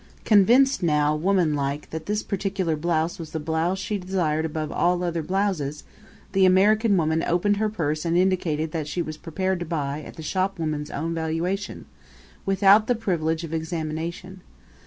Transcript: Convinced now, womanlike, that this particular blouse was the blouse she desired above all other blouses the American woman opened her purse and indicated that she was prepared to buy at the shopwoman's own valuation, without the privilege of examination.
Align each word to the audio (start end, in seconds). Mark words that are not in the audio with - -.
Convinced 0.25 0.81
now, 0.81 1.15
womanlike, 1.15 1.91
that 1.91 2.07
this 2.07 2.23
particular 2.23 2.75
blouse 2.75 3.19
was 3.19 3.33
the 3.33 3.39
blouse 3.39 3.77
she 3.77 3.99
desired 3.99 4.45
above 4.45 4.71
all 4.71 5.03
other 5.03 5.21
blouses 5.21 5.83
the 6.31 6.43
American 6.43 6.97
woman 6.97 7.21
opened 7.21 7.57
her 7.57 7.69
purse 7.69 8.03
and 8.03 8.17
indicated 8.17 8.71
that 8.71 8.87
she 8.87 9.03
was 9.03 9.15
prepared 9.15 9.59
to 9.59 9.65
buy 9.67 10.01
at 10.01 10.15
the 10.15 10.23
shopwoman's 10.23 10.89
own 10.89 11.13
valuation, 11.13 11.85
without 12.47 12.87
the 12.87 12.95
privilege 12.95 13.43
of 13.43 13.53
examination. 13.53 14.41